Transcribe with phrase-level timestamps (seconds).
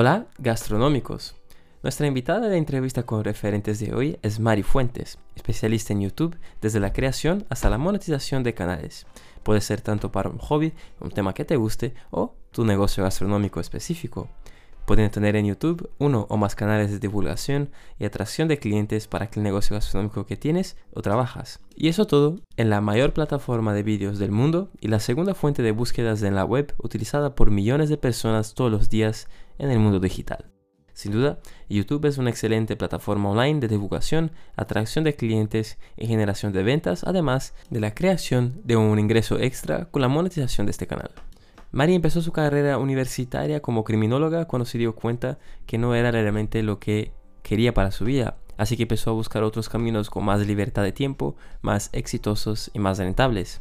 [0.00, 1.34] Hola, gastronómicos.
[1.82, 6.78] Nuestra invitada de entrevista con referentes de hoy es Mari Fuentes, especialista en YouTube desde
[6.78, 9.08] la creación hasta la monetización de canales.
[9.42, 13.58] Puede ser tanto para un hobby, un tema que te guste o tu negocio gastronómico
[13.58, 14.28] específico.
[14.86, 19.28] Pueden tener en YouTube uno o más canales de divulgación y atracción de clientes para
[19.34, 21.58] el negocio gastronómico que tienes o trabajas.
[21.74, 25.62] Y eso todo en la mayor plataforma de vídeos del mundo y la segunda fuente
[25.62, 29.26] de búsquedas en la web utilizada por millones de personas todos los días
[29.58, 30.50] en el mundo digital.
[30.98, 36.52] Sin duda, YouTube es una excelente plataforma online de divulgación, atracción de clientes y generación
[36.52, 40.88] de ventas, además de la creación de un ingreso extra con la monetización de este
[40.88, 41.12] canal.
[41.70, 46.64] Mari empezó su carrera universitaria como criminóloga cuando se dio cuenta que no era realmente
[46.64, 47.12] lo que
[47.44, 50.90] quería para su vida, así que empezó a buscar otros caminos con más libertad de
[50.90, 53.60] tiempo, más exitosos y más rentables.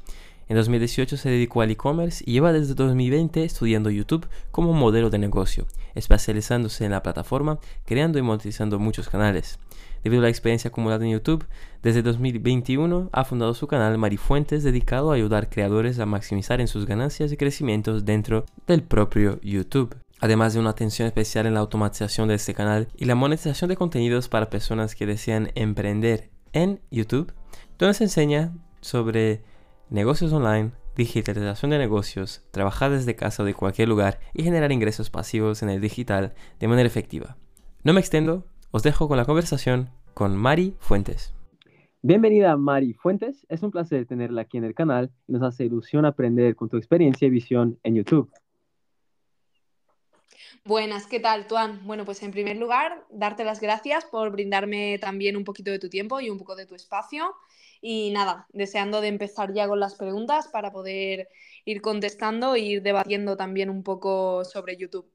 [0.49, 5.17] En 2018 se dedicó al e-commerce y lleva desde 2020 estudiando YouTube como modelo de
[5.17, 9.59] negocio, especializándose en la plataforma, creando y monetizando muchos canales.
[10.03, 11.45] Debido a la experiencia acumulada en YouTube,
[11.83, 16.85] desde 2021 ha fundado su canal Marifuentes dedicado a ayudar creadores a maximizar en sus
[16.85, 19.97] ganancias y crecimientos dentro del propio YouTube.
[20.19, 23.75] Además de una atención especial en la automatización de este canal y la monetización de
[23.75, 27.33] contenidos para personas que desean emprender en YouTube,
[27.77, 29.41] donde se enseña sobre
[29.89, 35.09] negocios online, digitalización de negocios, trabajar desde casa o de cualquier lugar y generar ingresos
[35.09, 37.37] pasivos en el digital de manera efectiva.
[37.83, 41.33] No me extendo, os dejo con la conversación con Mari Fuentes.
[42.01, 46.05] Bienvenida Mari Fuentes, es un placer tenerla aquí en el canal y nos hace ilusión
[46.05, 48.29] aprender con tu experiencia y visión en YouTube.
[50.67, 51.85] Buenas, ¿qué tal, Tuan?
[51.87, 55.87] Bueno, pues en primer lugar, darte las gracias por brindarme también un poquito de tu
[55.89, 57.33] tiempo y un poco de tu espacio.
[57.81, 61.29] Y nada, deseando de empezar ya con las preguntas para poder
[61.63, 65.09] ir contestando e ir debatiendo también un poco sobre YouTube.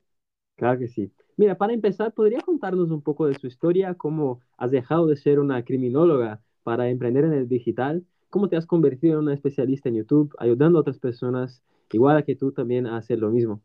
[0.57, 1.13] Claro que sí.
[1.37, 3.95] Mira, para empezar, ¿podría contarnos un poco de su historia?
[3.95, 8.05] ¿Cómo has dejado de ser una criminóloga para emprender en el digital?
[8.31, 12.23] ¿Cómo te has convertido en una especialista en YouTube, ayudando a otras personas igual a
[12.23, 13.63] que tú también a hacer lo mismo?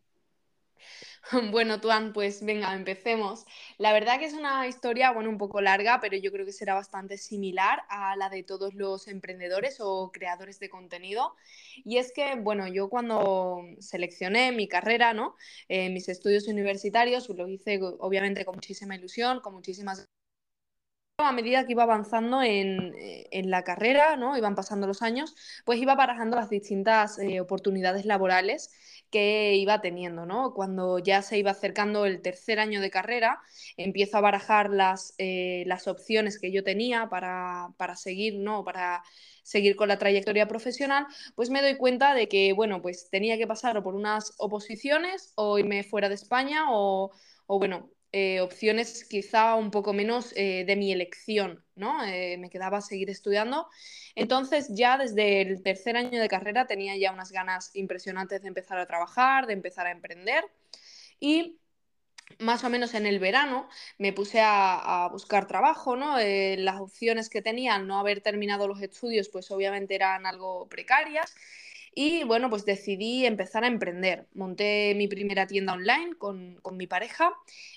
[1.51, 3.45] Bueno, Tuan, pues venga, empecemos.
[3.77, 6.73] La verdad que es una historia, bueno, un poco larga, pero yo creo que será
[6.73, 11.35] bastante similar a la de todos los emprendedores o creadores de contenido.
[11.83, 15.35] Y es que, bueno, yo cuando seleccioné mi carrera, ¿no?
[15.69, 20.07] Eh, mis estudios universitarios, lo hice obviamente con muchísima ilusión, con muchísimas
[21.19, 22.93] a medida que iba avanzando en,
[23.49, 24.37] la carrera, ¿no?
[24.37, 25.35] Iban pasando los años,
[25.65, 28.69] pues iba barajando las distintas eh, oportunidades laborales
[29.09, 30.53] que iba teniendo, ¿no?
[30.53, 33.41] Cuando ya se iba acercando el tercer año de carrera,
[33.77, 38.63] empiezo a barajar las, eh, las opciones que yo tenía para, seguir, ¿no?
[38.63, 39.03] Para
[39.43, 43.47] seguir con la trayectoria profesional, pues me doy cuenta de que, bueno, pues tenía que
[43.47, 47.11] pasar por unas oposiciones o irme fuera de España o,
[47.45, 52.03] o bueno, eh, opciones quizá un poco menos eh, de mi elección, ¿no?
[52.03, 53.67] Eh, me quedaba seguir estudiando.
[54.15, 58.79] Entonces ya desde el tercer año de carrera tenía ya unas ganas impresionantes de empezar
[58.79, 60.43] a trabajar, de empezar a emprender
[61.19, 61.59] y
[62.39, 63.69] más o menos en el verano
[63.99, 66.17] me puse a, buscar trabajo, ¿no?
[66.17, 71.35] las opciones que tenía al no haber terminado los estudios pues obviamente eran algo precarias
[71.99, 74.27] y bueno, pues decidí empezar a emprender.
[74.35, 77.33] Monté mi primera tienda online con, mi pareja.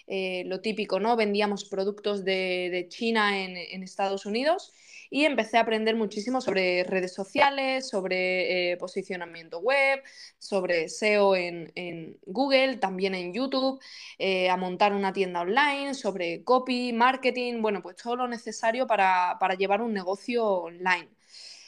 [0.06, 1.16] Eh, lo típico, ¿no?
[1.16, 4.74] Vendíamos productos de, China en, Estados Unidos
[5.08, 10.02] y empecé a aprender muchísimo sobre redes sociales, sobre eh, posicionamiento web,
[10.38, 13.80] sobre SEO en, Google, también en YouTube,
[14.18, 19.38] eh, a montar una tienda online, sobre copy, marketing, bueno, pues todo lo necesario para,
[19.40, 21.08] para llevar un negocio online.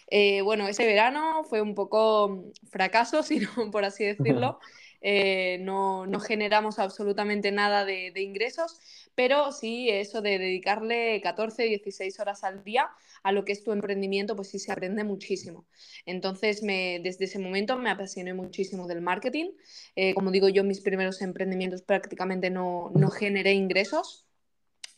[0.09, 4.59] Eh, bueno, ese verano fue un poco fracaso, si no por así decirlo.
[5.05, 8.79] Eh, no, generamos absolutamente nada de, ingresos,
[9.17, 12.89] pero sí eso de dedicarle 14, 16 horas al día
[13.25, 15.67] a lo que es tu emprendimiento, pues sí se aprende muchísimo.
[16.07, 19.51] Entonces, me, desde ese momento me apasioné muchísimo del marketing.
[19.97, 24.27] Eh, como digo yo, mis primeros emprendimientos prácticamente no, no generé ingresos,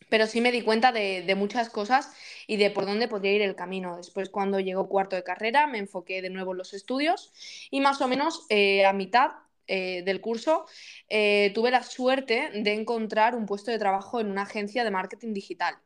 [0.09, 2.13] pero sí me di cuenta de, muchas cosas
[2.47, 3.97] y de por dónde podría ir el camino.
[3.97, 7.33] Después, cuando llegó cuarto de carrera, me enfoqué de nuevo en los estudios
[7.71, 9.33] y más o menos eh, a mitad
[9.67, 10.67] eh, del curso
[11.09, 15.33] eh, tuve la suerte de encontrar un puesto de trabajo en una agencia de marketing
[15.33, 15.77] digital.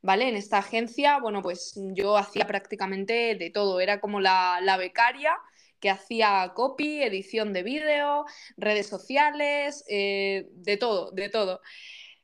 [0.00, 0.28] ¿Vale?
[0.28, 5.36] En esta agencia, bueno, pues yo hacía prácticamente de todo, era como la, la becaria
[5.80, 8.24] que hacía copy, edición de vídeo,
[8.56, 11.60] redes sociales, de todo, de todo.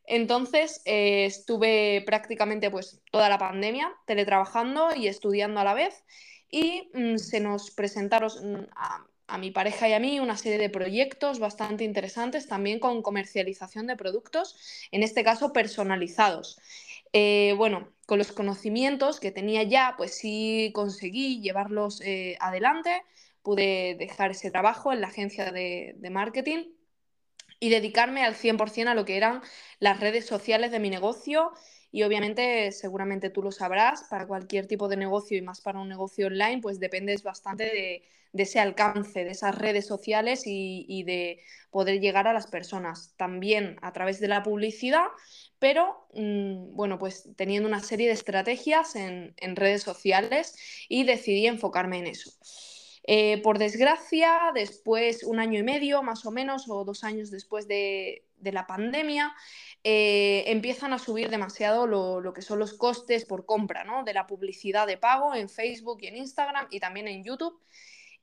[0.06, 6.04] Entonces eh, estuve prácticamente pues toda la pandemia teletrabajando y estudiando a la vez
[6.50, 8.66] y mm, se nos presentaron, mm,
[9.26, 13.86] a mi pareja y a mí una serie de proyectos bastante interesantes también con comercialización
[13.86, 14.56] de productos,
[14.90, 16.60] en este caso personalizados.
[17.12, 23.02] Eh, bueno, con los conocimientos que tenía ya, pues sí conseguí llevarlos eh, adelante,
[23.42, 26.64] pude dejar ese trabajo en la agencia de, de marketing
[27.60, 29.42] y dedicarme al 100% a lo que eran
[29.78, 31.52] las redes sociales de mi negocio
[31.94, 35.88] y obviamente, seguramente tú lo sabrás, para cualquier tipo de negocio y más para un
[35.88, 37.66] negocio online, pues dependes bastante
[38.32, 41.38] de, ese alcance, de esas redes sociales y, de
[41.70, 43.14] poder llegar a las personas.
[43.16, 45.06] También a través de la publicidad,
[45.60, 50.56] pero mm, bueno, pues teniendo una serie de estrategias en, redes sociales
[50.88, 52.32] y decidí enfocarme en eso.
[53.06, 57.68] Eh, por desgracia, después, un año y medio más o menos, o dos años después
[57.68, 59.34] de, la pandemia,
[59.84, 64.04] eh, empiezan a subir demasiado lo, que son los costes por compra, ¿no?
[64.04, 67.58] De la publicidad de pago en Facebook y en Instagram y también en YouTube.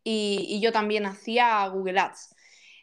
[0.04, 2.36] Y, yo también hacía Google Ads.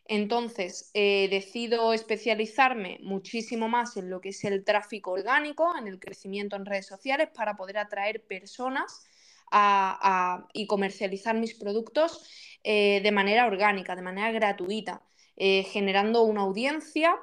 [0.04, 5.98] Entonces, eh, decido especializarme muchísimo más en lo que es el tráfico orgánico, en el
[5.98, 9.07] crecimiento en redes sociales, para poder atraer personas
[10.52, 12.28] y comercializar mis productos
[12.64, 15.02] eh, de manera orgánica, de manera gratuita,
[15.36, 17.14] generando una audiencia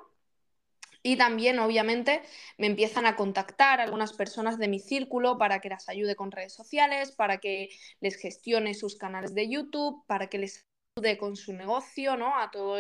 [1.06, 2.24] y también, obviamente,
[2.57, 6.54] me empiezan a contactar algunas personas de mi círculo para que las ayude con redes
[6.54, 7.69] sociales, para que
[8.00, 10.66] les gestione sus canales de YouTube, para que les
[10.98, 12.36] ayude con su negocio, ¿no?
[12.36, 12.80] A todo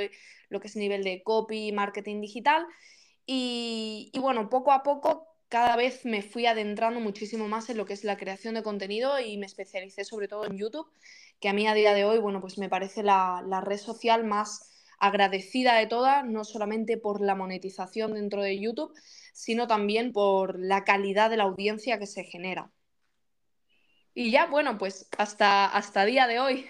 [0.49, 2.65] lo que es nivel de copy, marketing digital.
[3.27, 7.85] Y, y bueno, poco a poco cada vez me fui adentrando muchísimo más en lo
[7.85, 10.87] que es la creación de contenido y me especialicé sobre todo en YouTube,
[11.39, 14.23] que a mí a día de hoy, bueno, pues me parece la, la red social
[14.23, 18.93] más agradecida de todas, no solamente por la monetización dentro de YouTube,
[19.33, 22.71] sino también por la calidad de la audiencia que se genera.
[24.13, 26.67] Y ya, bueno, pues hasta, hasta día de hoy,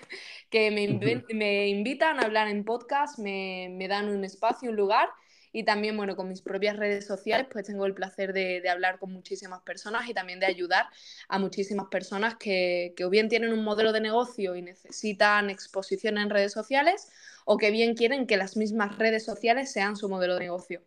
[0.50, 5.10] que me, me invitan a hablar en podcast, me, me, dan un espacio, un lugar,
[5.56, 9.14] y también, bueno, con mis propias redes sociales, pues tengo el placer de, hablar con
[9.14, 10.88] muchísimas personas y también de ayudar
[11.30, 16.18] a muchísimas personas que, que o bien tienen un modelo de negocio y necesitan exposición
[16.18, 17.10] en redes sociales,
[17.46, 20.82] o que bien quieren que las mismas redes sociales sean su modelo de negocio.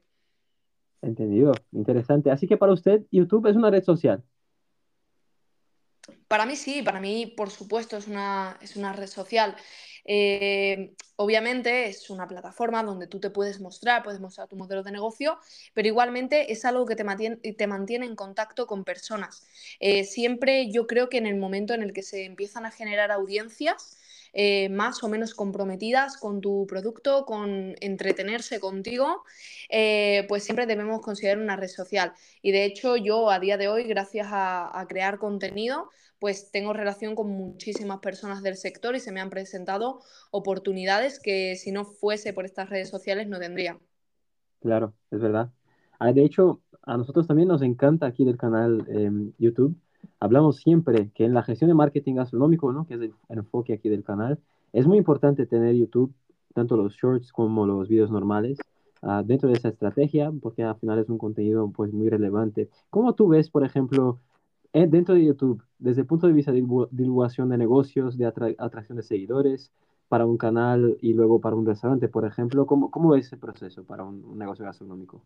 [1.00, 2.31] Entendido, interesante.
[2.31, 4.23] Así que para usted, YouTube es una red social.
[6.29, 9.57] Para mí sí, para mí por supuesto es una, es una red social.
[10.05, 14.93] Eh, obviamente es una plataforma donde tú te puedes mostrar, puedes mostrar tu modelo de
[14.93, 15.39] negocio,
[15.75, 19.47] pero igualmente es algo que te mantiene, te mantiene en contacto con personas.
[19.81, 23.11] Eh, siempre yo creo que en el momento en el que se empiezan a generar
[23.11, 23.99] audiencias,
[24.33, 29.25] eh, más o menos comprometidas con tu producto, con entretenerse contigo,
[29.69, 32.13] eh, pues siempre debemos considerar una red social.
[32.43, 37.15] Y de hecho yo a día de hoy, gracias a, crear contenido, pues tengo relación
[37.15, 40.01] con muchísimas personas del sector y se me han presentado
[40.31, 43.79] oportunidades que si no fuese por estas redes sociales no tendría.
[44.61, 45.51] Claro, es verdad.
[45.99, 49.77] Ah, de hecho, a nosotros también nos encanta aquí del canal em, YouTube
[50.21, 52.87] hablamos siempre que en la gestión de marketing gastronómico, ¿no?
[52.87, 54.39] que es el, enfoque aquí del canal,
[54.73, 56.12] es muy importante tener YouTube,
[56.55, 58.59] tanto los shorts como los videos normales,
[59.03, 62.69] uh, dentro de esa estrategia, porque al final es un contenido pues, muy relevante.
[62.91, 64.21] ¿Cómo tú ves, por ejemplo,
[64.73, 66.59] eh, dentro de YouTube, desde el punto de vista de
[66.91, 69.73] divulgación de negocios, de atracción de seguidores,
[70.09, 73.85] para un canal y luego para un restaurante, por ejemplo, ¿cómo, cómo ves ese proceso
[73.85, 75.23] para un, un negocio gastronómico?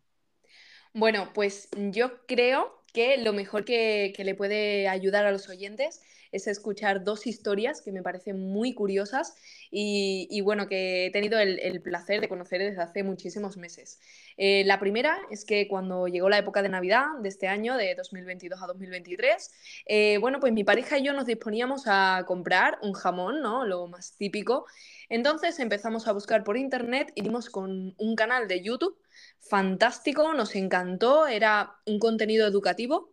[0.95, 6.01] Bueno, pues yo creo que lo mejor que, le puede ayudar a los oyentes
[6.33, 9.35] es escuchar dos historias que me parecen muy curiosas
[9.71, 14.01] y, bueno, que he tenido el, placer de conocer desde hace muchísimos meses.
[14.37, 17.95] Eh, la primera es que cuando llegó la época de Navidad de este año, de
[17.95, 19.51] 2022 a 2023,
[19.87, 23.67] eh, bueno, pues mi pareja y yo nos disponíamos a comprar un jamón, ¿no?
[23.67, 24.67] Lo más típico.
[25.09, 28.97] Entonces empezamos a buscar por internet y dimos con un canal de YouTube
[29.41, 33.12] fantástico, nos encantó, era un contenido educativo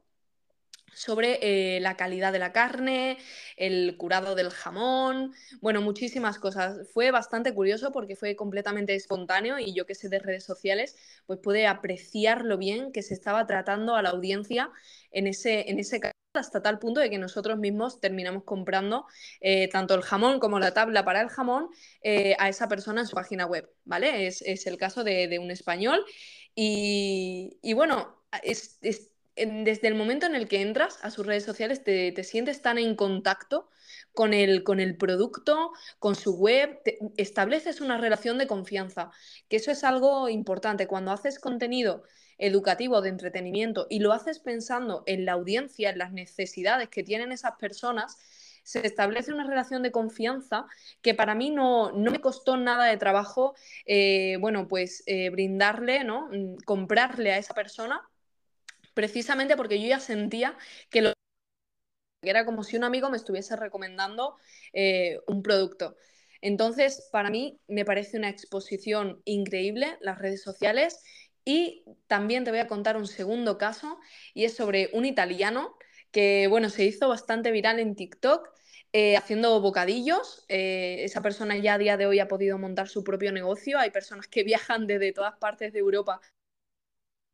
[0.93, 3.17] sobre eh, la calidad de la carne,
[3.57, 6.89] el curado del jamón, bueno, muchísimas cosas.
[6.93, 11.39] Fue bastante curioso porque fue completamente espontáneo y yo que sé de redes sociales, pues
[11.39, 14.71] pude apreciar lo bien que se estaba tratando a la audiencia
[15.11, 15.99] en ese, en ese
[16.33, 19.05] hasta tal punto de que nosotros mismos terminamos comprando
[19.41, 21.69] eh, tanto el jamón como la tabla para el jamón
[22.01, 24.27] eh, a esa persona en su página web, ¿vale?
[24.27, 26.05] Es, el caso de, un español
[26.55, 28.79] y, bueno, es,
[29.45, 32.95] desde el momento en el que entras a sus redes sociales te, sientes tan en
[32.95, 33.69] contacto
[34.13, 36.81] con el, con el producto, con su web,
[37.17, 39.11] estableces una relación de confianza,
[39.47, 40.87] que eso es algo importante.
[40.87, 42.03] Cuando haces contenido
[42.37, 47.31] educativo, de entretenimiento, y lo haces pensando en la audiencia, en las necesidades que tienen
[47.31, 48.17] esas personas,
[48.63, 50.65] se establece una relación de confianza
[51.01, 53.55] que para mí no, me costó nada de trabajo,
[53.85, 56.29] eh, bueno, pues eh, brindarle, ¿no?
[56.31, 58.08] Mm, comprarle a esa persona,
[58.99, 60.57] precisamente porque yo ya sentía
[60.89, 61.13] que lo
[62.21, 64.35] era como si un amigo me estuviese recomendando
[64.73, 65.95] eh, un producto.
[66.41, 71.01] Entonces, para mí me parece una exposición increíble las redes sociales
[71.45, 73.99] y también te voy a contar un segundo caso
[74.33, 75.77] y es sobre un italiano
[76.11, 78.49] que, bueno, se hizo bastante viral en TikTok
[78.91, 80.43] eh, haciendo bocadillos.
[80.49, 83.79] Eh, esa persona ya a día de hoy ha podido montar su propio negocio.
[83.79, 86.19] Hay personas que viajan desde todas partes de Europa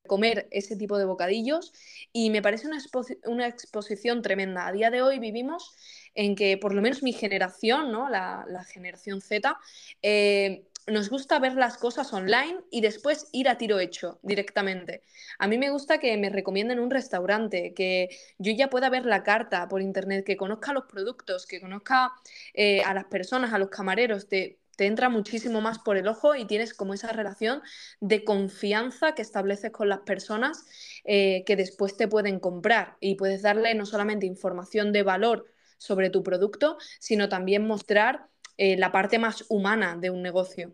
[0.05, 1.73] comer ese tipo de bocadillos
[2.13, 2.79] y me parece una,
[3.25, 4.67] una exposición tremenda.
[4.67, 5.75] A día de hoy vivimos
[6.13, 8.09] en que por lo menos mi generación, ¿no?
[8.09, 9.57] la, generación Z,
[10.01, 15.01] eh, nos gusta ver las cosas online y después ir a tiro hecho directamente.
[15.39, 19.23] A mí me gusta que me recomienden un restaurante, que yo ya pueda ver la
[19.23, 22.11] carta por internet, que conozca los productos, que conozca
[22.53, 24.27] eh, a las personas, a los camareros.
[24.27, 27.61] Te, te entra muchísimo más por el ojo y tienes como esa relación
[27.99, 30.65] de confianza que estableces con las personas
[31.03, 35.45] eh, que después te pueden comprar y puedes darle no solamente información de valor
[35.77, 38.27] sobre tu producto, sino también mostrar
[38.57, 40.73] eh, la parte más humana de un negocio.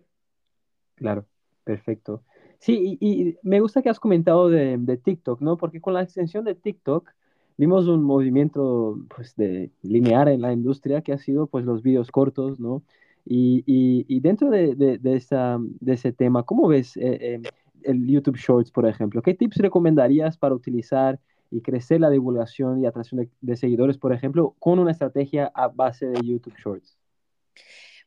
[0.95, 1.25] Claro,
[1.63, 2.23] perfecto.
[2.59, 5.57] Sí, y, me gusta que has comentado de, TikTok, ¿no?
[5.57, 7.09] Porque con la extensión de TikTok
[7.57, 12.11] vimos un movimiento pues, de lineal en la industria que ha sido pues los vídeos
[12.11, 12.83] cortos, ¿no?
[13.25, 17.41] Y, dentro de, de, ese tema, ¿cómo ves eh, eh,
[17.83, 19.21] el YouTube Shorts, por ejemplo?
[19.21, 24.55] ¿Qué tips recomendarías para utilizar y crecer la divulgación y atracción de, seguidores, por ejemplo,
[24.59, 26.97] con una estrategia a base de YouTube Shorts?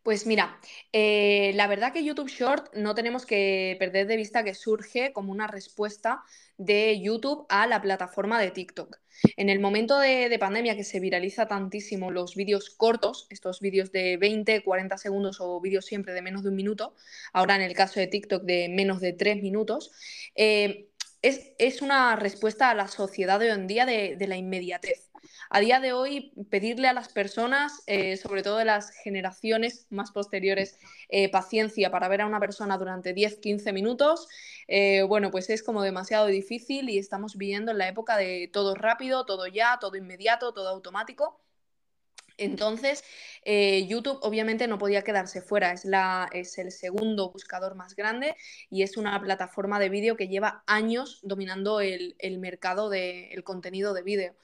[0.04, 0.61] Pues mira,
[0.92, 5.32] eh, la verdad que YouTube Short no tenemos que perder de vista que surge como
[5.32, 6.23] una respuesta
[6.58, 8.99] de YouTube a la plataforma de TikTok.
[9.38, 13.92] En el momento de, de pandemia que se viraliza tantísimo los vídeos cortos, estos vídeos
[13.92, 16.94] de 20, 40 segundos o vídeos siempre de menos de un minuto,
[17.32, 19.90] ahora en el caso de TikTok de menos de tres minutos,
[20.34, 20.90] eh,
[21.23, 25.11] es, una respuesta a la sociedad de hoy en día de, la inmediatez.
[25.50, 30.10] A día de hoy, pedirle a las personas, eh, sobre todo de las generaciones más
[30.10, 34.28] posteriores, eh, paciencia para ver a una persona durante 10-15 minutos,
[34.68, 38.74] eh, bueno, pues es como demasiado difícil y estamos viviendo en la época de todo
[38.74, 41.40] rápido, todo ya, todo inmediato, todo automático.
[42.36, 43.04] Entonces,
[43.44, 48.34] YouTube obviamente no podía quedarse fuera, es, la, es el segundo buscador más grande
[48.70, 54.02] y es una plataforma de vídeo que lleva años dominando el, mercado del contenido de
[54.02, 54.34] vídeo.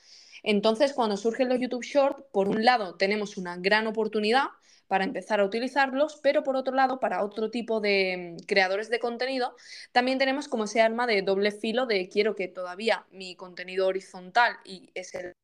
[0.42, 4.46] Entonces, cuando surgen los YouTube Short, por un lado tenemos una gran oportunidad
[4.88, 8.98] para empezar a utilizarlos, pero por otro lado, para otro tipo de mm, creadores de
[8.98, 9.54] contenido,
[9.92, 14.56] también tenemos como ese arma de doble filo de quiero que todavía mi contenido horizontal
[14.64, 15.34] y es el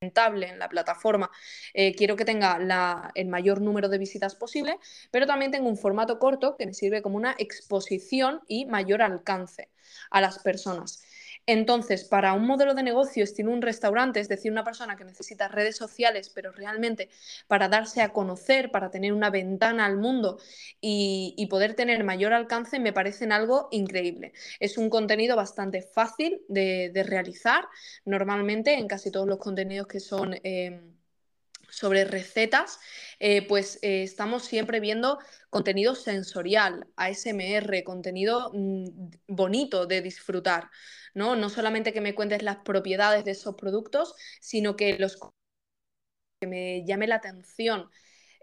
[0.00, 1.30] en la plataforma,
[1.72, 4.78] eh, quiero que tenga el mayor número de visitas posible,
[5.10, 9.70] pero también tengo un formato corto que me sirve como una exposición y mayor alcance
[10.10, 11.02] a las personas.
[11.46, 15.48] Entonces, para un modelo de negocio estilo un restaurante, es decir, una persona que necesita
[15.48, 17.10] redes sociales, pero realmente
[17.48, 20.38] para darse a conocer, para tener una ventana al mundo
[20.80, 24.32] y, poder tener mayor alcance, me parecen algo increíble.
[24.58, 27.66] Es un contenido bastante fácil de, realizar.
[28.04, 30.34] Normalmente, en casi todos los contenidos que son...
[30.42, 30.94] Em,
[31.74, 32.78] sobre recetas,
[33.18, 35.18] eh, pues eh, estamos siempre viendo
[35.50, 40.70] contenido sensorial, ASMR, contenido mm, bonito de disfrutar.
[41.14, 41.36] ¿no?
[41.36, 45.18] No solamente que me cuentes las propiedades de esos productos, sino que los
[46.40, 47.90] que me llame la atención.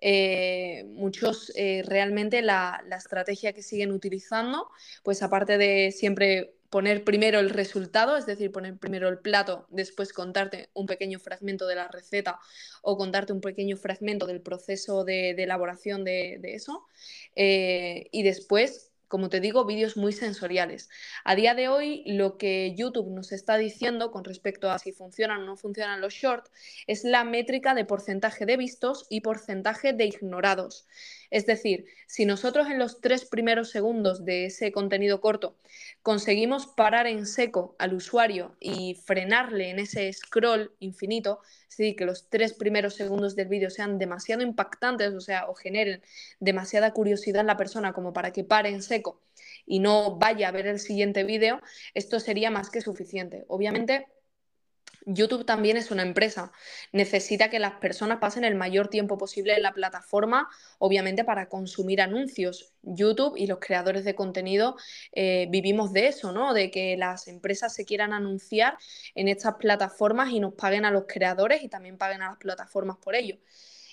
[0.03, 1.53] Eh, muchos
[1.85, 4.69] realmente la, estrategia que siguen utilizando,
[5.03, 10.13] pues aparte de siempre poner primero el resultado, es decir, poner primero el plato, después
[10.13, 12.39] contarte un pequeño fragmento de la receta
[12.81, 16.87] o contarte un pequeño fragmento del proceso de, elaboración de, eso,
[17.35, 20.87] eh, y después como te digo, vídeos muy sensoriales.
[21.25, 25.41] A día de hoy, lo que YouTube nos está diciendo con respecto a si funcionan
[25.41, 26.49] o no funcionan los shorts
[26.87, 30.87] es la métrica de porcentaje de vistos y porcentaje de ignorados.
[31.31, 35.55] Es decir, si nosotros en los tres primeros segundos de ese contenido corto
[36.03, 42.05] conseguimos parar en seco al usuario y frenarle en ese scroll infinito, es decir, que
[42.05, 46.01] los tres primeros segundos del vídeo sean demasiado impactantes, o sea, o generen
[46.41, 49.21] demasiada curiosidad en la persona como para que pare en seco
[49.65, 51.61] y no vaya a ver el siguiente vídeo,
[51.93, 53.45] esto sería más que suficiente.
[53.47, 54.07] Obviamente,
[55.05, 56.51] YouTube también es una empresa.
[56.91, 62.01] Necesita que las personas pasen el mayor tiempo posible en la plataforma, obviamente para consumir
[62.01, 62.73] anuncios.
[62.83, 64.75] YouTube y los creadores de contenido
[65.11, 66.53] eh, vivimos de eso, ¿no?
[66.53, 68.77] De que las empresas se quieran anunciar
[69.15, 72.97] en estas plataformas y nos paguen a los creadores y también paguen a las plataformas
[72.97, 73.37] por ello.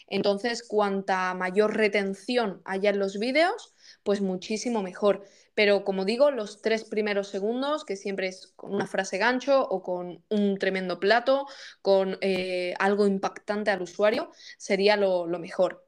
[0.09, 3.75] Entonces, cuanta mayor retención haya en los vídeos,
[4.09, 5.21] pues muchísimo mejor.
[5.55, 9.83] Pero como digo, los tres primeros segundos, que siempre es con una frase gancho o
[9.83, 11.45] con un tremendo plato,
[11.83, 15.85] con eh, algo impactante al usuario, sería lo, mejor.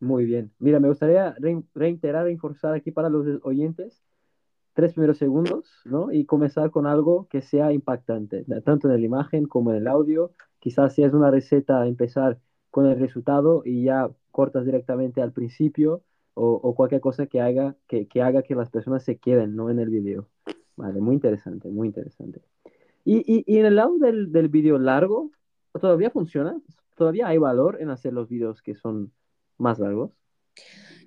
[0.00, 0.52] Muy bien.
[0.58, 1.34] Mira, me gustaría
[1.72, 4.02] reiterar, reforzar aquí para los oyentes
[4.74, 6.12] tres primeros segundos, ¿no?
[6.12, 10.32] Y comenzar con algo que sea impactante, tanto en la imagen como en el audio.
[10.58, 12.38] Quizás si es una receta, empezar
[12.70, 16.02] con el resultado y ya cortas directamente al principio
[16.38, 19.70] o, cualquier cosa que haga que, que, haga que las personas se queden ¿no?
[19.70, 20.28] en el video.
[20.76, 22.42] Vale, muy interesante, muy interesante.
[23.04, 25.30] Y, y, en el lado del, del video largo,
[25.80, 26.60] ¿todavía funciona?
[26.94, 29.12] ¿Todavía hay valor en hacer los videos que son
[29.56, 30.10] más largos?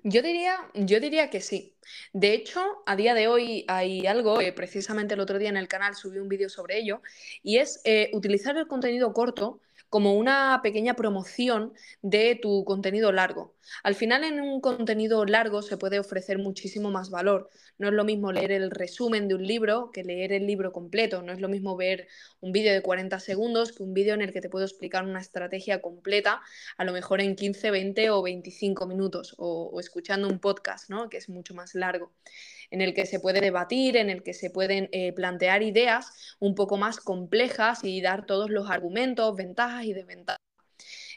[0.02, 1.76] Yo diría, yo diría que sí.
[2.12, 5.68] De hecho, a día de hoy hay algo, eh, precisamente el otro día en el
[5.68, 7.02] canal subí un vídeo sobre ello,
[7.42, 9.60] y es eh, utilizar el contenido corto
[9.90, 13.56] como una pequeña promoción de tu contenido largo.
[13.82, 17.50] Al final en un contenido largo se puede ofrecer muchísimo más valor.
[17.76, 21.22] No es lo mismo leer el resumen de un libro que leer el libro completo.
[21.22, 22.06] No es lo mismo ver
[22.40, 25.20] un vídeo de 40 segundos que un vídeo en el que te puedo explicar una
[25.20, 26.40] estrategia completa,
[26.76, 31.08] a lo mejor en 15, 20 o 25 minutos, o, escuchando un podcast, ¿no?
[31.08, 32.12] que es mucho más largo
[32.70, 36.54] en el que se puede debatir, en el que se pueden eh, plantear ideas un
[36.54, 40.40] poco más complejas y dar todos los argumentos, ventajas y desventajas.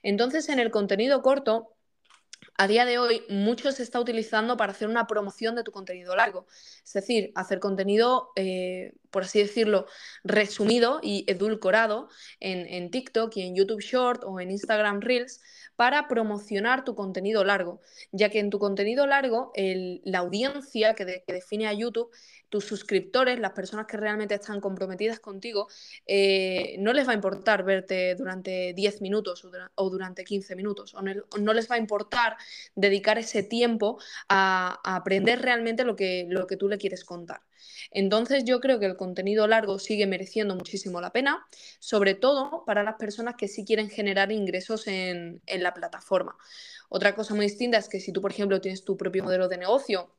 [0.01, 1.73] Entonces, en el contenido corto,
[2.57, 6.15] a día de hoy mucho se está utilizando para hacer una promoción de tu contenido
[6.15, 6.45] largo.
[6.85, 9.85] Es decir, hacer contenido, eh, por así decirlo,
[10.23, 12.09] resumido y edulcorado
[12.41, 15.39] en, TikTok y en YouTube Short o en Instagram Reels
[15.77, 17.79] para promocionar tu contenido largo,
[18.11, 22.09] ya que en tu contenido largo la audiencia que, define a YouTube,
[22.49, 25.67] tus suscriptores, las personas que realmente están comprometidas contigo,
[26.05, 31.01] eh, no les va a importar verte durante 10 minutos o, durante 15 minutos, o
[31.01, 32.37] no, les va a importar
[32.75, 37.41] dedicar ese tiempo a, aprender realmente lo que, lo que tú le quieres contar.
[37.91, 41.45] Entonces yo creo que el contenido largo sigue mereciendo muchísimo la pena,
[41.79, 46.35] sobre todo para las personas que sí quieren generar ingresos en, la plataforma.
[46.89, 49.57] Otra cosa muy distinta es que si tú, por ejemplo, tienes tu propio modelo de
[49.57, 50.13] negocio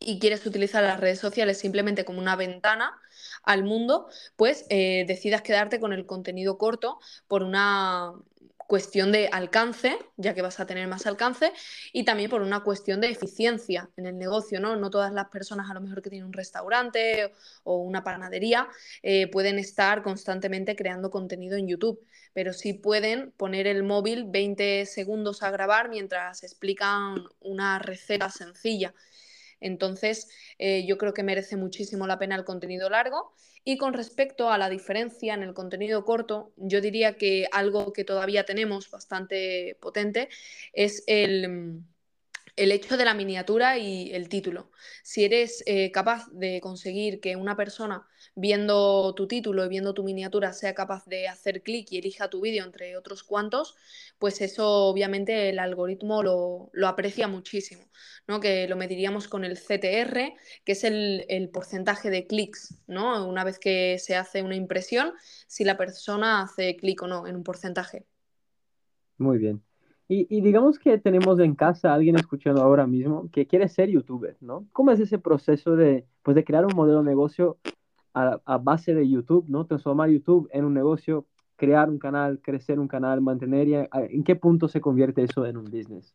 [0.00, 2.98] y quieres utilizar las redes sociales simplemente como una ventana
[3.42, 8.12] al mundo, pues eh, decidas quedarte con el contenido corto por una,
[8.66, 11.52] cuestión de alcance, ya que vas a tener más alcance,
[11.92, 14.76] y también por una cuestión de eficiencia en el negocio, ¿no?
[14.76, 17.32] No todas las personas a lo mejor que tienen un restaurante
[17.64, 18.68] o una panadería
[19.02, 24.86] eh, pueden estar constantemente creando contenido en YouTube, pero sí pueden poner el móvil 20
[24.86, 28.94] segundos a grabar mientras explican una receta sencilla.
[29.60, 33.32] Entonces, eh, yo creo que merece muchísimo la pena el contenido largo.
[33.64, 38.04] Y con respecto a la diferencia en el contenido corto, yo diría que algo que
[38.04, 40.28] todavía tenemos bastante potente
[40.72, 41.82] es el
[42.56, 44.70] el hecho de la miniatura y el título.
[45.02, 50.02] Si eres eh, capaz de conseguir que una persona viendo tu título y viendo tu
[50.02, 53.76] miniatura sea capaz de hacer clic y elija tu vídeo entre otros cuantos,
[54.18, 57.90] pues eso obviamente el algoritmo lo, aprecia muchísimo,
[58.26, 58.40] ¿no?
[58.40, 63.26] que lo mediríamos con el CTR, que es el, el porcentaje de clics, ¿no?
[63.26, 65.12] una vez que se hace una impresión,
[65.46, 68.06] si la persona hace clic o no en un porcentaje.
[69.18, 69.62] Muy bien.
[70.08, 74.36] Y, digamos que tenemos en casa a alguien escuchando ahora mismo que quiere ser youtuber,
[74.40, 74.64] ¿no?
[74.72, 77.58] ¿Cómo es ese proceso de, pues, de crear un modelo de negocio
[78.14, 79.66] a, base de YouTube, ¿no?
[79.66, 84.68] Transformar YouTube en un negocio, crear un canal, crecer un canal, mantener, ¿en qué punto
[84.68, 86.14] se convierte eso en un business?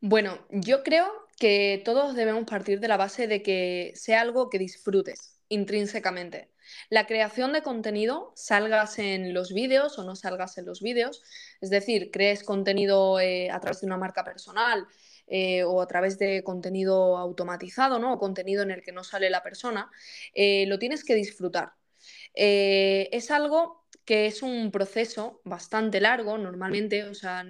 [0.00, 1.06] Bueno, yo creo
[1.38, 6.48] que todos debemos partir de la base de que sea algo que disfrutes intrínsecamente.
[6.90, 11.22] La creación de contenido, salgas en los vídeos o no salgas en los vídeos,
[11.60, 14.86] es decir, crees contenido eh, a través de una marca personal
[15.26, 18.14] eh, o a través de contenido automatizado, ¿no?
[18.14, 19.90] O contenido en el que no sale la persona,
[20.34, 21.72] eh, lo tienes que disfrutar.
[22.34, 27.44] es algo que es un proceso bastante largo normalmente, o sea,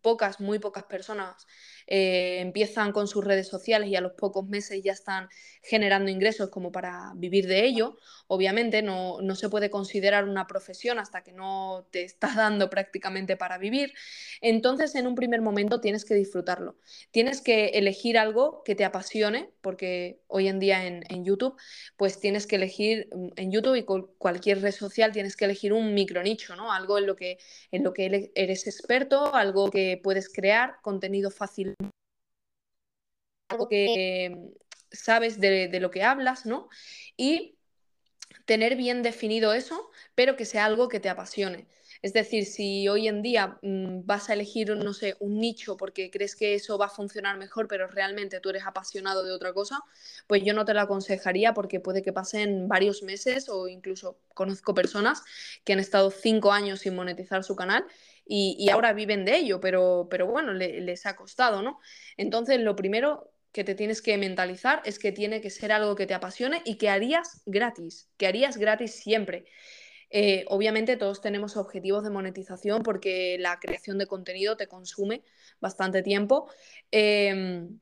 [0.00, 1.46] pocas, muy pocas personas
[1.90, 5.28] eh, empiezan con sus redes sociales y a los pocos meses ya están
[5.60, 7.98] generando ingresos como para vivir de ello.
[8.28, 13.36] Obviamente no, no se puede considerar una profesión hasta que no te está dando prácticamente
[13.36, 13.92] para vivir.
[14.40, 16.76] Entonces, en un primer momento tienes que disfrutarlo.
[17.10, 21.56] Tienes que elegir algo que te apasione, porque hoy en día en, en YouTube,
[21.96, 25.92] pues tienes que elegir mm, en YouTube y cualquier red social tienes que elegir un
[25.92, 26.72] micronicho, ¿no?
[26.72, 27.38] Algo en lo que,
[27.72, 31.74] en lo que eres experto, algo que puedes crear, contenido fácil,
[33.50, 34.52] algo que
[34.90, 36.68] sabes de, de lo que hablas, ¿no?
[37.16, 37.56] Y
[38.44, 41.66] tener bien definido eso, pero que sea algo que te apasione.
[42.02, 46.10] Es decir, si hoy en día mm, vas a elegir, no sé, un nicho porque
[46.10, 49.80] crees que eso va a funcionar mejor, pero realmente tú eres apasionado de otra cosa,
[50.26, 54.74] pues yo no te lo aconsejaría porque puede que pasen varios meses o incluso conozco
[54.74, 55.22] personas
[55.64, 57.84] que han estado cinco años sin monetizar su canal
[58.32, 61.80] y, ahora viven de ello, pero, pero bueno, les ha costado, ¿no?
[62.16, 66.06] Entonces, lo primero que te tienes que mentalizar es que tiene que ser algo que
[66.06, 69.44] te apasione y que harías gratis, que harías gratis siempre.
[70.10, 75.22] Eh, obviamente todos tenemos objetivos de monetización porque la creación de contenido te consume
[75.60, 76.50] bastante tiempo.
[76.90, 77.78] Em,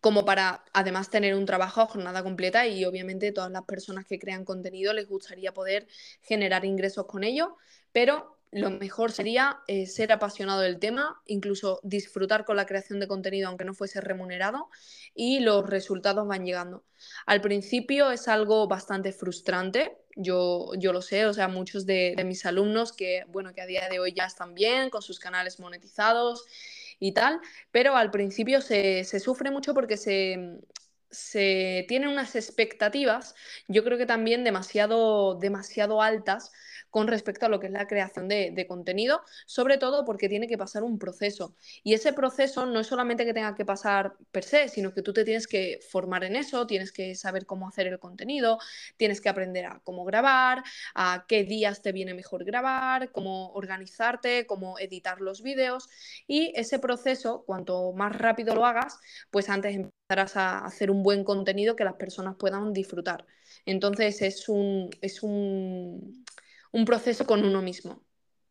[0.00, 4.18] como para además tener un trabajo a jornada completa y obviamente todas las personas que
[4.18, 5.86] crean contenido les gustaría poder
[6.22, 7.56] generar ingresos con ello,
[7.92, 13.08] pero lo mejor sería eh, ser apasionado del tema, incluso disfrutar con la creación de
[13.08, 14.68] contenido aunque no fuese remunerado
[15.14, 16.84] y los resultados van llegando.
[17.26, 22.44] Al principio es algo bastante frustrante, yo, yo lo sé, o sea, muchos de, mis
[22.46, 26.44] alumnos que, bueno, que a día de hoy ya están bien con sus canales monetizados
[26.98, 30.58] y tal, pero al principio se, se sufre mucho porque se,
[31.10, 33.34] se tienen unas expectativas,
[33.68, 36.52] yo creo que también demasiado, demasiado altas
[36.90, 40.58] con respecto a lo que es la creación de, contenido, sobre todo porque tiene que
[40.58, 41.54] pasar un proceso.
[41.82, 45.12] Y ese proceso no es solamente que tenga que pasar per se, sino que tú
[45.12, 48.58] te tienes que formar en eso, tienes que saber cómo hacer el contenido,
[48.96, 50.62] tienes que aprender a cómo grabar,
[50.94, 55.88] a qué días te viene mejor grabar, cómo organizarte, cómo editar los vídeos.
[56.26, 58.98] Y ese proceso, cuanto más rápido lo hagas,
[59.30, 63.26] pues antes empezarás a hacer un buen contenido que las personas puedan disfrutar.
[63.66, 66.24] Entonces es un, es un
[66.72, 68.00] un proceso con uno mismo.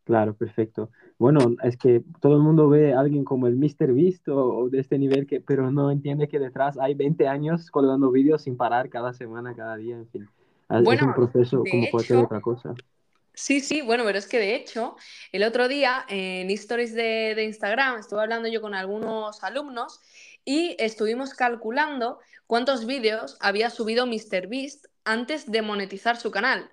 [0.04, 0.90] Claro, perfecto.
[1.18, 3.94] Bueno, es que todo el mundo ve a alguien como el Mr.
[3.94, 8.10] Beast o, de este nivel, que, pero no entiende que detrás hay 20 años colgando
[8.10, 10.30] vídeos sin parar cada semana, cada día, en fin.
[10.70, 12.74] Bueno, es un proceso como cualquier otra cosa.
[13.34, 14.96] Sí, sí, bueno, pero es que de hecho,
[15.32, 20.00] el otro día en Stories de, de Instagram estuve hablando yo con algunos alumnos
[20.44, 24.48] y estuvimos calculando cuántos vídeos había subido Mr.
[24.48, 26.72] Beast antes de monetizar su canal.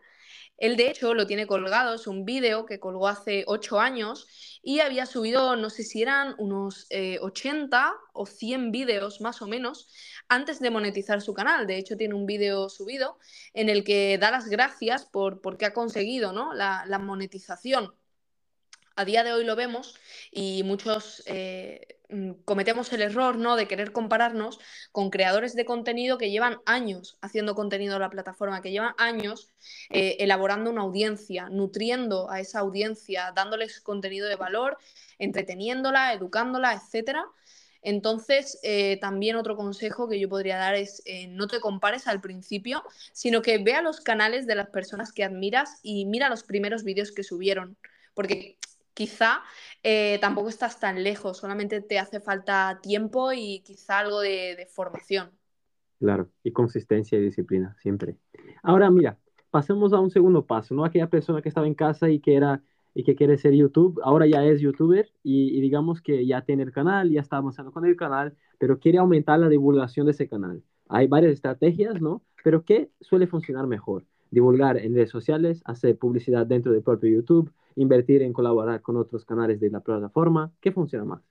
[0.64, 4.26] Él, de hecho, lo tiene colgado, es un vídeo que colgó hace 8 años
[4.62, 6.86] y había subido, no sé si eran unos
[7.20, 9.92] 80 eh, o 100 vídeos más o menos
[10.26, 11.66] antes de monetizar su canal.
[11.66, 13.18] De hecho, tiene un vídeo subido
[13.52, 16.54] en el que da las gracias por, porque ha conseguido ¿no?
[16.54, 17.92] la, la monetización
[18.96, 19.96] a día de hoy lo vemos
[20.30, 21.98] y muchos eh,
[22.44, 23.56] cometemos el error ¿no?
[23.56, 24.60] de querer compararnos
[24.92, 29.50] con creadores de contenido que llevan años haciendo contenido en la plataforma, que llevan años
[29.90, 34.78] eh, elaborando una audiencia, nutriendo a esa audiencia, dándoles contenido de valor,
[35.18, 37.18] entreteniéndola, educándola, etc.
[37.82, 42.82] Entonces, eh, también otro consejo que yo podría dar es no te compares al principio,
[43.12, 47.12] sino que vea los canales de las personas que admiras y mira los primeros vídeos
[47.12, 47.76] que subieron.
[48.14, 48.56] Porque
[48.94, 49.42] quizá
[49.82, 55.30] eh, tampoco estás tan lejos, solamente te hace falta tiempo y quizá algo de, formación.
[55.98, 58.16] Claro, y consistencia y disciplina, siempre.
[58.62, 59.18] Ahora, mira,
[59.50, 60.84] pasemos a un segundo paso, ¿no?
[60.84, 62.62] Aquella persona que estaba en casa y que era
[62.94, 66.70] y que quiere ser YouTube, ahora ya es youtuber y, digamos que ya tiene el
[66.70, 70.62] canal, ya está avanzando con el canal, pero quiere aumentar la divulgación de ese canal.
[70.88, 72.22] Hay varias estrategias, ¿no?
[72.44, 74.04] Pero ¿qué suele funcionar mejor?
[74.30, 79.24] Divulgar en redes sociales, hacer publicidad dentro del propio YouTube, invertir en colaborar con otros
[79.24, 80.52] canales de la plataforma?
[80.60, 81.22] ¿Qué funciona más?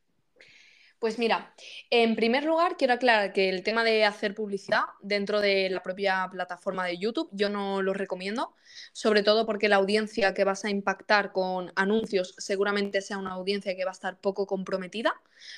[1.03, 1.53] Pues mira,
[1.89, 6.29] en primer lugar quiero aclarar que el tema de hacer publicidad dentro de la propia
[6.31, 8.55] plataforma de YouTube yo no lo recomiendo,
[8.93, 13.75] sobre todo porque la audiencia que vas a impactar con anuncios seguramente sea una audiencia
[13.75, 15.13] que va a estar poco comprometida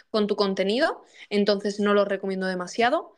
[0.10, 3.16] con tu contenido, entonces no lo recomiendo demasiado.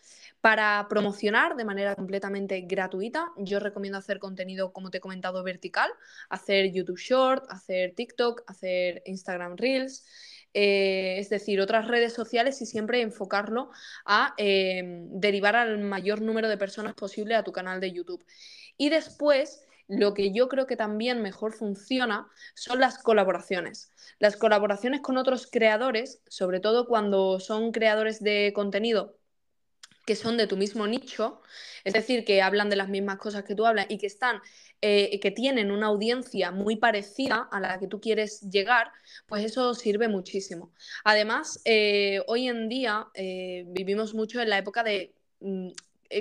[0.48, 5.90] Para promocionar de manera completamente gratuita, yo recomiendo hacer contenido, como te he comentado, vertical,
[6.30, 10.06] hacer YouTube Short, hacer TikTok, hacer Instagram Reels.
[10.54, 13.72] Eh, es decir, otras redes sociales y siempre enfocarlo
[14.06, 18.26] a em, derivar al mayor número de personas posible a tu canal de YouTube.
[18.78, 23.92] Y después lo que yo creo que también mejor funciona son las colaboraciones.
[24.18, 29.18] Las colaboraciones con otros creadores, sobre todo cuando son creadores de contenido
[30.08, 31.42] que son de tu mismo nicho,
[31.84, 34.40] es decir, que hablan de las mismas cosas que tú hablas y que están,
[34.82, 38.90] eh, que tienen una audiencia muy parecida a la que tú quieres llegar,
[39.28, 40.72] pues eso sirve muchísimo.
[41.04, 45.72] Además, eh, hoy en día eh, vivimos mucho en la época de mm,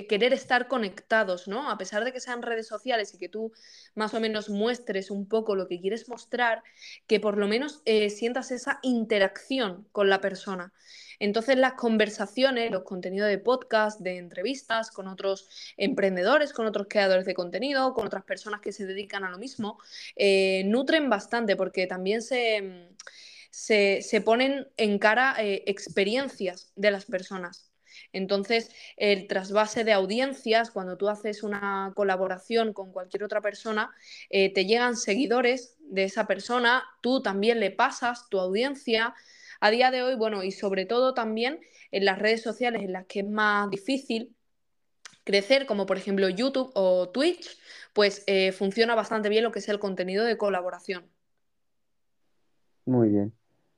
[0.09, 1.69] querer estar conectados, ¿no?
[1.69, 3.51] A pesar de que sean redes sociales y que tú
[3.95, 6.63] más o menos muestres un poco lo que quieres mostrar,
[7.07, 10.73] que por lo menos sientas esa interacción con la persona.
[11.19, 17.25] Entonces las conversaciones, los contenidos de podcast, de entrevistas con otros emprendedores, con otros creadores
[17.25, 19.79] de contenido, con otras personas que se dedican a lo mismo,
[20.15, 22.89] eh, nutren bastante porque también se,
[23.49, 27.71] se, ponen en cara eh, experiencias de las personas.
[28.13, 33.91] Entonces, el trasvase de audiencias, cuando tú haces una colaboración con cualquier otra persona,
[34.29, 39.13] eh, te llegan seguidores de esa persona, tú también le pasas tu audiencia,
[39.59, 41.59] a día de hoy, bueno, y sobre todo también
[41.91, 44.35] en las redes sociales en las que es más difícil
[45.23, 47.57] crecer, como por ejemplo YouTube o Twitch,
[47.93, 51.05] pues eh, funciona bastante bien lo que es el contenido de colaboración.
[52.85, 53.33] Muy bien.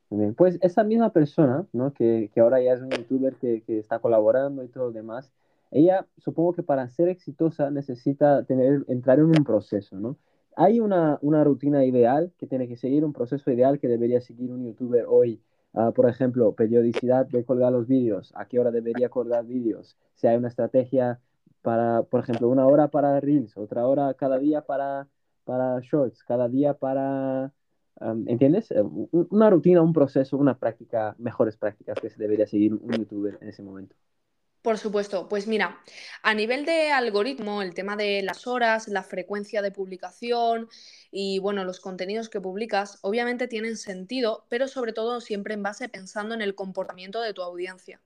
[0.09, 0.33] Bien.
[0.33, 1.93] Pues esa misma persona, ¿no?
[1.93, 5.31] que, ahora ya es un youtuber que, que, está colaborando y todo lo demás,
[5.71, 10.17] ella supongo que para ser exitosa necesita tener, entrar en un proceso, ¿no?
[10.55, 14.51] Hay una, una rutina ideal que tiene que seguir, un proceso ideal que debería seguir
[14.51, 15.41] un youtuber hoy
[15.73, 20.25] Ah, por ejemplo, periodicidad de colgar los vídeos, a qué hora debería colgar vídeos, si
[20.27, 21.19] hay una estrategia
[21.61, 25.07] para, por ejemplo, una hora para Reels, otra hora cada día para,
[25.43, 27.53] para Shorts, cada día para,
[28.27, 28.71] ¿entiendes?
[28.71, 33.37] Eh, una rutina, un proceso, una práctica, mejores prácticas que se debería seguir un youtuber
[33.41, 33.95] en ese momento.
[34.61, 35.79] Por supuesto, pues mira,
[36.21, 40.67] a nivel de algoritmo, el tema de las horas, la frecuencia de publicación
[41.11, 45.87] y bueno, los contenidos que publicas, obviamente tienen sentido, pero sobre todo siempre en base
[45.87, 48.01] pensando en el comportamiento de tu audiencia.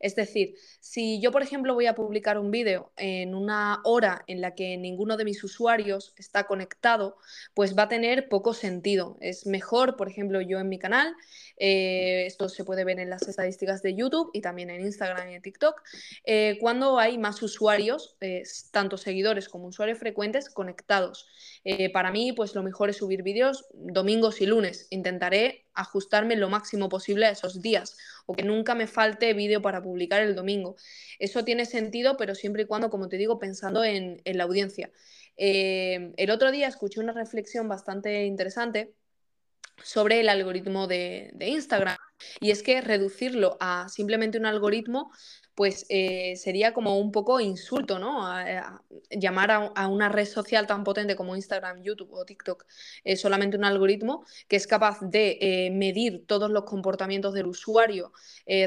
[0.00, 4.40] Es decir, si yo, por ejemplo, voy a publicar un vídeo en una hora en
[4.40, 7.16] la que ninguno de mis usuarios está conectado,
[7.54, 9.16] pues va a tener poco sentido.
[9.20, 11.14] Es mejor, por ejemplo, yo en mi canal,
[11.56, 15.34] eh, esto se puede ver en las estadísticas de YouTube y también en Instagram y
[15.34, 15.82] en TikTok,
[16.24, 21.28] eh, cuando hay más usuarios, eh, tanto seguidores como usuarios frecuentes, conectados.
[21.92, 24.86] para mí, pues lo mejor es subir vídeos domingos y lunes.
[24.90, 27.96] Intentaré ajustarme lo máximo posible a esos días
[28.26, 30.76] o que nunca me falte vídeo para publicar el domingo.
[31.18, 34.90] Eso tiene sentido, pero siempre y cuando, como te digo, pensando en, la audiencia.
[35.36, 38.94] Eh, el otro día escuché una reflexión bastante interesante
[39.82, 41.96] sobre el algoritmo de, de Instagram
[42.40, 45.10] y es que reducirlo a simplemente un algoritmo
[45.56, 48.28] pues eh, sería como un poco insulto, ¿no?
[49.10, 52.66] llamar a, una red social tan potente como Instagram, YouTube o TikTok
[53.04, 58.12] eh, solamente un algoritmo que es capaz de eh, medir todos los comportamientos del usuario,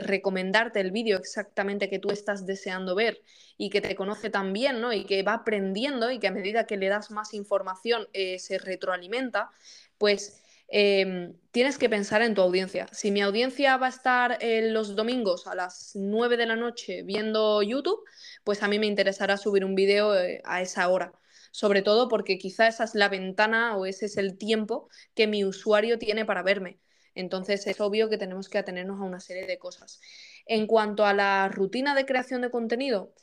[0.02, 3.22] recomendarte el vídeo exactamente que tú estás deseando ver
[3.56, 4.91] y que te conoce tan bien, ¿no?
[4.91, 9.52] Y que va aprendiendo y que a medida que le das más información se retroalimenta,
[10.00, 12.88] pues Em, tienes que pensar en tu audiencia.
[12.91, 17.62] Si mi audiencia va a estar los domingos a las 9 de la noche viendo
[17.63, 17.99] YouTube,
[18.43, 21.13] pues a mí me interesará subir un vídeo eh, a esa hora.
[21.51, 25.43] Sobre todo porque quizá esa es la ventana o ese es el tiempo que mi
[25.43, 26.79] usuario tiene para verme.
[27.15, 29.99] Entonces es obvio que tenemos que atenernos a una serie de cosas.
[30.45, 33.13] En cuanto a la rutina de creación de contenido,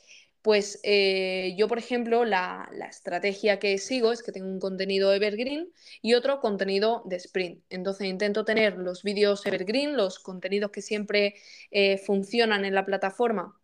[0.41, 5.69] pues eh, yo, por ejemplo, la, estrategia que sigo es que tengo un contenido evergreen
[6.01, 7.63] y otro contenido de sprint.
[7.69, 11.35] Entonces intento tener los vídeos evergreen, los contenidos que siempre
[11.71, 13.59] eh, funcionan en la plataforma,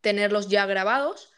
[0.00, 1.32] tenerlos ya grabados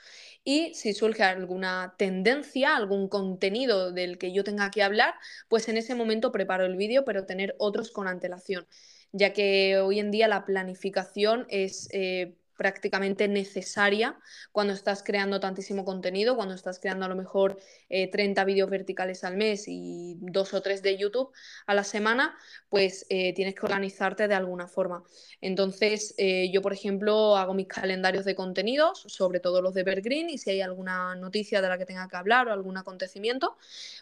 [0.44, 5.14] y si surge alguna tendencia, algún contenido del que yo tenga que hablar,
[5.48, 8.66] pues en ese momento preparo el vídeo, pero tener otros con antelación,
[9.12, 11.88] ya que hoy en día la planificación es...
[11.92, 14.18] Eh, prácticamente necesaria
[14.52, 17.56] cuando estás creando tantísimo contenido, cuando estás creando a lo mejor
[17.88, 21.32] 30 eh, vídeos verticales al mes y dos o tres de YouTube
[21.66, 22.36] a la semana,
[22.68, 25.02] pues eh, tienes que organizarte de alguna forma.
[25.40, 30.28] Entonces, eh, yo, por ejemplo, hago mis calendarios de contenidos, sobre todo los de Evergreen,
[30.28, 33.56] y si hay alguna noticia de la que tenga que hablar o algún acontecimiento,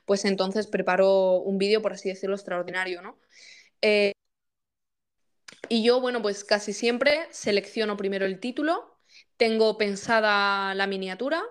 [0.05, 3.21] pues entonces preparo un vídeo, por así decirlo, extraordinario, ¿no?
[5.68, 8.98] Y yo, bueno, pues casi siempre selecciono primero el título,
[9.37, 11.42] tengo pensada la miniatura,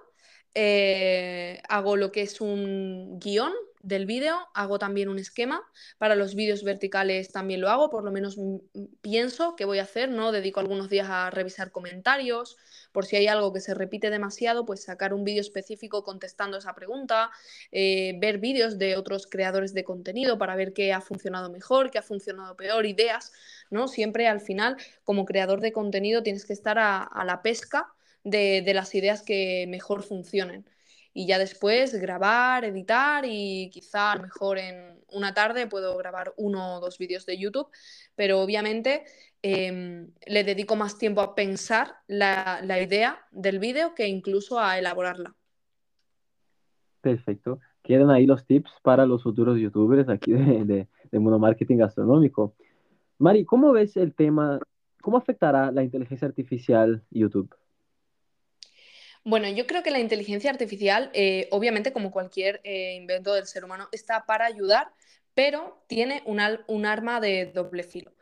[0.53, 5.63] eh, hago lo que es un guion, del vídeo hago también un esquema.
[5.97, 8.37] Para los vídeos verticales también lo hago, por lo menos
[9.01, 10.31] pienso que voy a hacer, ¿no?
[10.31, 12.57] Dedico algunos días a revisar comentarios,
[12.91, 16.73] por si hay algo que se repite demasiado, pues sacar un vídeo específico contestando esa
[16.73, 17.29] pregunta,
[17.71, 21.99] eh, ver vídeos de otros creadores de contenido para ver qué ha funcionado mejor, qué
[21.99, 23.31] ha funcionado peor, ideas,
[23.69, 23.87] ¿no?
[23.87, 28.93] Siempre al final, como creador de contenido, tienes que estar a, la pesca de las
[28.95, 30.65] ideas que mejor funcionen
[31.17, 36.31] y ya después grabar, editar y quizá a lo mejor en una tarde puedo grabar
[36.37, 37.69] uno o dos vídeos de YouTube,
[38.15, 39.03] pero obviamente
[39.41, 45.35] em, le dedico más tiempo a pensar la, idea del vídeo que incluso a elaborarla.
[47.01, 47.61] Perfecto.
[47.81, 52.53] Quedan ahí los tips para los futuros youtubers aquí de, de, de Mundo Marketing Gastronómico.
[53.17, 54.59] Mari, ¿cómo ves el tema?
[55.01, 57.49] ¿Cómo afectará la inteligencia artificial YouTube?
[59.29, 63.65] Bueno, yo creo que la inteligencia artificial, eh, obviamente como cualquier eh, invento del ser
[63.65, 64.93] humano, está para ayudar,
[65.33, 68.13] pero tiene un arma de doble filo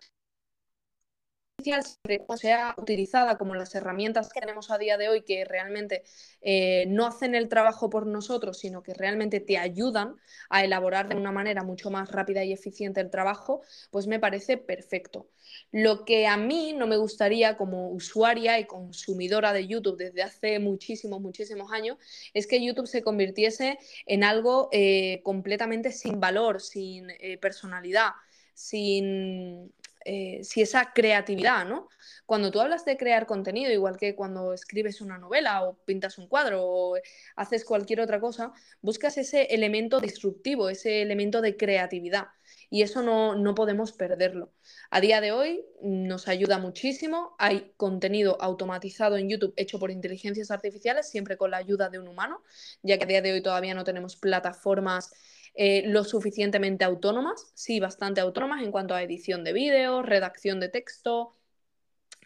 [2.37, 6.03] sea utilizada como las herramientas que tenemos a día de hoy, que realmente
[6.41, 10.15] eh, no hacen el trabajo por nosotros, sino que realmente te ayudan
[10.49, 14.57] a elaborar de una manera mucho más rápida y eficiente el trabajo, pues me parece
[14.57, 15.27] perfecto.
[15.71, 20.59] Lo que a mí no me gustaría como usuaria y consumidora de YouTube desde hace
[20.59, 21.97] muchísimos, muchísimos años,
[22.33, 28.11] es que YouTube se convirtiese en algo eh, completamente sin valor, sin eh, personalidad,
[28.53, 29.73] sin
[30.05, 31.89] eh, si esa creatividad, ¿no?
[32.27, 36.27] Cuando tú hablas de crear contenido, igual que cuando escribes una novela o pintas un
[36.27, 36.97] cuadro o
[37.35, 42.27] haces cualquier otra cosa, buscas ese elemento disruptivo, ese elemento de creatividad.
[42.69, 44.51] Y eso no, no podemos perderlo.
[44.91, 47.35] A día de hoy nos ayuda muchísimo.
[47.39, 52.07] Hay contenido automatizado en YouTube hecho por inteligencias artificiales, siempre con la ayuda de un
[52.07, 52.43] humano,
[52.83, 55.11] ya que a día de hoy todavía no tenemos plataformas
[55.55, 60.69] eh, lo suficientemente autónomas, sí, bastante autónomas en cuanto a edición de vídeo, redacción de
[60.69, 61.35] texto,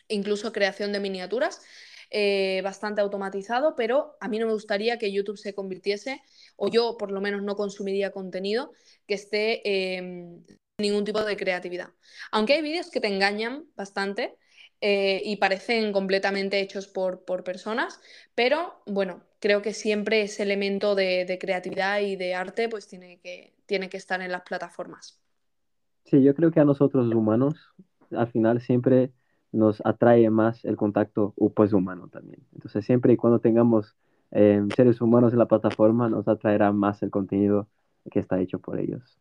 [0.08, 1.62] incluso creación de miniaturas,
[2.12, 6.22] eh, bastante automatizado, pero a mí no me gustaría que YouTube se convirtiese,
[6.56, 8.74] o yo por lo menos no consumiría contenido
[9.08, 10.46] que esté sin
[10.80, 11.90] ningún tipo de creatividad.
[12.32, 14.38] Aunque hay vídeos que te engañan bastante,
[14.82, 18.00] eh, y parecen completamente hechos por, personas,
[18.34, 23.54] pero bueno, creo que siempre ese elemento de, creatividad y de arte pues tiene que,
[23.66, 25.20] tiene que estar en las plataformas.
[26.06, 27.56] Sí, yo creo que a nosotros humanos
[28.12, 29.12] al final siempre
[29.52, 32.42] nos atrae más el contacto pues humano también.
[32.54, 33.96] Entonces siempre y cuando tengamos
[34.32, 37.68] eh, seres humanos en la plataforma nos atraerá más el contenido
[38.12, 39.20] que está hecho por ellos.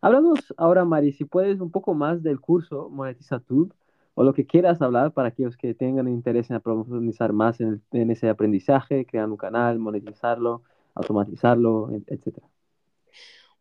[0.00, 3.74] Hablamos ahora, Mari, si puedes un poco más del curso Monetiza Tube
[4.18, 8.28] o lo que quieras hablar para aquellos que tengan interés en profundizar más en, ese
[8.28, 10.64] aprendizaje, crear un canal, monetizarlo,
[10.96, 12.38] automatizarlo, etc.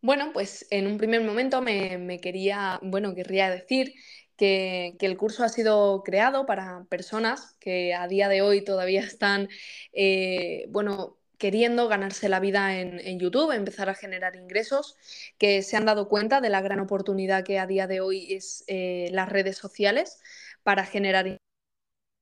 [0.02, 3.94] Bueno, pues en un primer momento me, quería, bueno, querría decir
[4.36, 9.50] que, el curso ha sido creado para personas que a día de hoy todavía están,
[9.94, 14.98] eh, bueno, queriendo ganarse la vida en, YouTube, empezar a generar ingresos,
[15.38, 18.64] que se han dado cuenta de la gran oportunidad que a día de hoy es
[18.66, 20.20] eh, las redes sociales
[20.68, 21.38] para generar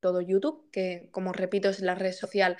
[0.01, 2.57] todo YouTube, que como repito es la red social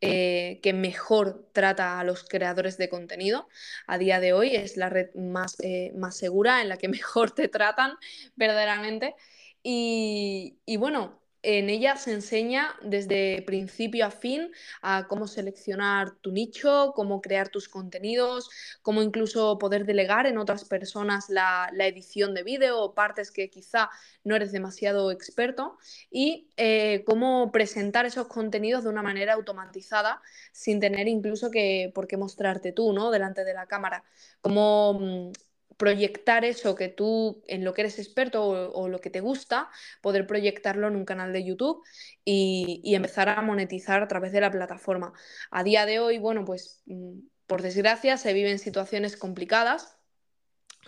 [0.00, 3.46] eh, que mejor trata a los creadores de contenido.
[3.86, 7.32] A día de hoy es la red más, eh, más segura, en la que mejor
[7.32, 7.92] te tratan
[8.34, 9.14] verdaderamente.
[9.62, 14.50] Y, y bueno, en ella se enseña desde principio a fin
[14.82, 18.50] a cómo seleccionar tu nicho, cómo crear tus contenidos,
[18.82, 23.90] cómo incluso poder delegar en otras personas la, edición de vídeo o partes que quizá
[24.24, 25.78] no eres demasiado experto
[26.10, 30.20] y eh, cómo presentar esos contenidos de una manera automatizada
[30.52, 33.10] sin tener incluso que por qué mostrarte tú, ¿no?
[33.10, 34.04] Delante de la cámara.
[34.40, 35.32] Cómo mm,
[35.76, 39.68] proyectar eso que tú, en lo que eres experto o, lo que te gusta,
[40.00, 41.82] poder proyectarlo en un canal de YouTube
[42.24, 45.12] y, empezar a monetizar a través de la plataforma.
[45.50, 49.92] A día de hoy, bueno, pues mm, por desgracia se viven situaciones complicadas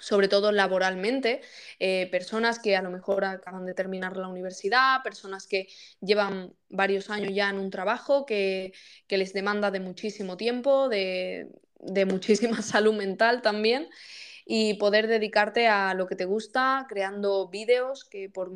[0.01, 1.41] sobre todo laboralmente,
[1.81, 5.67] eh, personas que a lo mejor acaban de terminar la universidad, personas que
[6.01, 8.73] llevan varios años ya en un trabajo que,
[9.09, 11.49] les demanda de muchísimo tiempo, de,
[11.81, 13.89] de muchísima salud mental también
[14.51, 18.51] y poder dedicarte a lo que te gusta, creando vídeos que por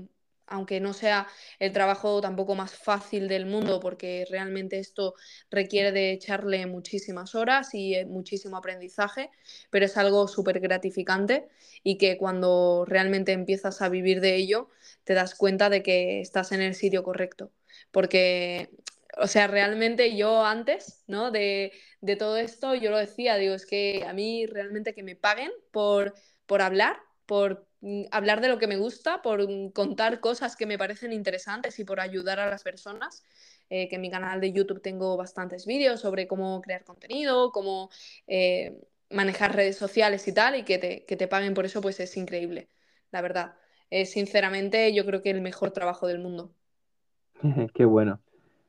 [0.46, 1.28] aunque no sea
[1.58, 5.14] el trabajo tampoco más fácil del mundo, porque realmente esto
[5.50, 9.30] requiere de echarle muchísimas horas y eh, muchísimo aprendizaje,
[9.70, 11.48] pero es algo súper gratificante
[11.82, 14.68] y que cuando realmente empiezas a vivir de ello,
[15.04, 17.50] te das cuenta de que estás en el sitio correcto,
[17.90, 18.70] porque
[19.18, 21.30] o sea, realmente yo antes, ¿no?
[21.30, 25.16] De, de, todo esto, yo lo decía, digo, es que a mí realmente que me
[25.16, 26.14] paguen por,
[26.46, 26.96] por hablar,
[27.26, 31.12] por mm, hablar de lo que me gusta, por mm, contar cosas que me parecen
[31.12, 33.22] interesantes y por ayudar a las personas.
[33.74, 37.88] Eh, que en mi canal de YouTube tengo bastantes vídeos sobre cómo crear contenido, cómo
[38.26, 41.98] eh, manejar redes sociales y tal, y que te, que te, paguen por eso, pues
[41.98, 42.68] es increíble,
[43.12, 43.54] la verdad.
[43.88, 46.54] Es sinceramente yo creo que el mejor trabajo del mundo.
[47.74, 48.20] Qué bueno.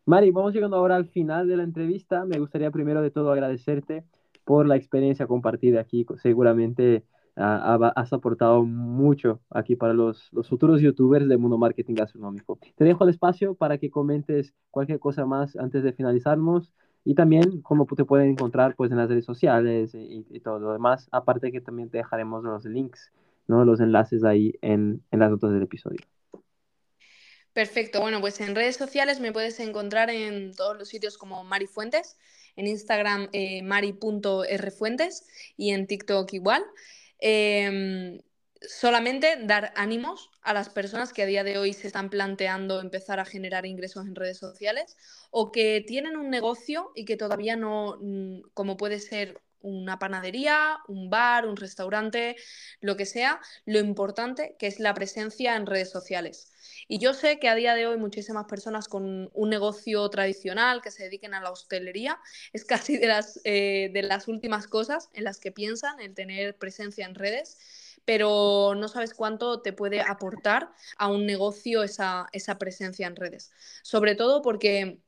[0.06, 2.26] Mari, vamos llegando ahora al final de la entrevista.
[2.26, 4.04] Me gustaría primero de todo agradecerte
[4.44, 6.06] por la experiencia compartida aquí.
[6.22, 12.60] Seguramente has aportado mucho aquí para los, los, futuros youtubers del mundo marketing gastronómico.
[12.76, 16.74] Te dejo el espacio para que comentes cualquier cosa más antes de finalizarnos
[17.06, 20.74] y también cómo te pueden encontrar pues en las redes sociales y, y todo lo
[20.74, 23.12] demás, aparte que también te dejaremos los links,
[23.48, 23.66] ¿no?
[23.66, 26.00] los enlaces ahí en, en las notas del episodio.
[27.54, 31.68] Perfecto, bueno, pues en redes sociales me puedes encontrar en todos los sitios como Mari
[31.68, 32.18] Fuentes,
[32.56, 36.64] en Instagram eh, mari.rfuentes y en TikTok igual.
[37.20, 38.20] Em,
[38.62, 43.20] solamente dar ánimos a las personas que a día de hoy se están planteando empezar
[43.20, 44.98] a generar ingresos en redes sociales
[45.30, 50.78] o que tienen un negocio y que todavía no, mm, como puede ser una panadería,
[50.88, 52.36] un bar, un restaurante,
[52.82, 56.52] lo que sea, lo importante que es la presencia en redes sociales.
[56.88, 60.92] Y yo sé que a día de hoy muchísimas personas con un negocio tradicional que
[60.92, 62.20] se dediquen a la hostelería
[62.52, 66.58] es casi de las, eh, de las últimas cosas en las que piensan el tener
[66.58, 67.58] presencia en redes
[68.06, 73.52] pero no sabes cuánto te puede aportar a un negocio esa, esa presencia en redes.
[73.82, 75.00] Sobre todo porque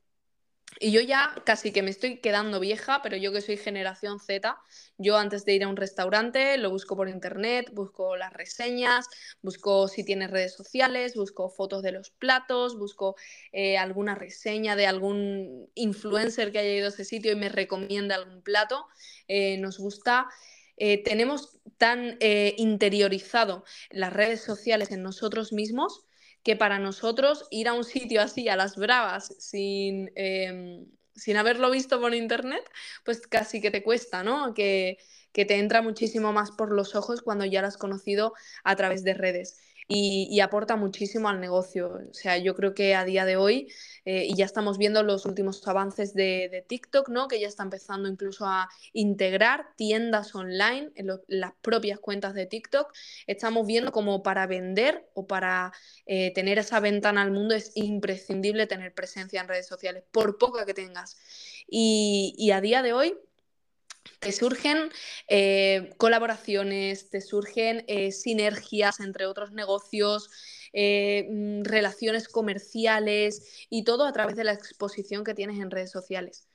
[0.80, 4.58] y yo ya casi que me estoy quedando vieja, pero yo que soy generación Z,
[4.98, 9.08] yo antes de ir a un restaurante lo busco por internet, busco las reseñas,
[9.42, 13.16] busco si tiene redes sociales, busco fotos de los platos, busco
[13.54, 18.16] eh, alguna reseña de algún influencer que haya ido a ese sitio y me recomienda
[18.16, 18.86] algún plato.
[19.28, 20.28] Eh, nos gusta.
[20.78, 22.18] Eh, tenemos tan
[22.58, 26.06] interiorizado las redes sociales en nosotros mismos
[26.46, 30.86] que para nosotros ir a un sitio así a las bravas sin, em,
[31.16, 32.64] sin haberlo visto por internet,
[33.04, 34.54] pues casi que te cuesta, ¿no?
[34.54, 35.00] Que,
[35.34, 38.34] que te entra muchísimo más por los ojos cuando ya lo has conocido
[38.64, 39.58] a través de redes
[39.88, 42.00] y, aporta muchísimo al negocio.
[42.10, 43.72] O sea, yo creo que a día de hoy,
[44.06, 47.28] eh, y ya estamos viendo los últimos avances de, TikTok, ¿no?
[47.28, 52.92] que ya está empezando incluso a integrar tiendas online en las propias cuentas de TikTok,
[53.28, 55.72] estamos viendo como para vender o para
[56.06, 60.66] eh, tener esa ventana al mundo es imprescindible tener presencia en redes sociales, por poca
[60.66, 61.18] que tengas.
[61.68, 63.18] y a día de hoy,
[64.20, 64.90] te surgen
[65.28, 70.30] eh, colaboraciones, te surgen eh, sinergias entre otros negocios,
[70.74, 75.92] eh, mm, relaciones comerciales y todo a través de la exposición que tienes en redes
[75.92, 76.48] sociales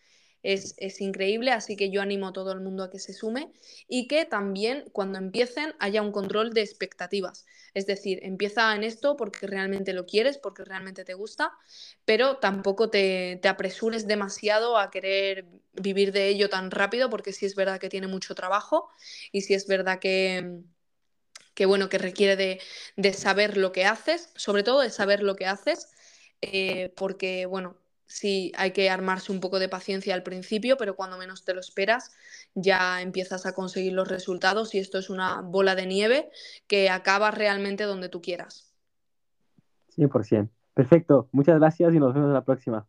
[0.43, 3.53] es, increíble, así que yo animo a todo el mundo a que se sume
[3.89, 7.47] y que también cuando empiecen haya un control de expectativas.
[7.75, 11.53] Es decir, empieza en esto porque realmente lo quieres, porque realmente te gusta,
[12.05, 17.47] pero tampoco te, te apresures demasiado a querer vivir de ello tan rápido porque sí
[17.47, 18.89] es verdad que tiene mucho trabajo
[19.33, 20.63] y sí es verdad que
[21.55, 22.61] que bueno, que requiere de,
[22.97, 25.89] de, saber lo que haces, sobre todo de saber lo que haces,
[26.41, 27.77] eh, porque bueno,
[28.11, 31.61] sí hay que armarse un poco de paciencia al principio, pero cuando menos te lo
[31.61, 32.11] esperas
[32.55, 36.31] ya empiezas a conseguir los resultados y esto es una bola de nieve
[36.67, 38.75] que acaba realmente donde tú quieras.
[39.97, 40.49] 100%.
[40.75, 41.29] Perfecto.
[41.33, 42.87] Muchas gracias y nos vemos la próxima.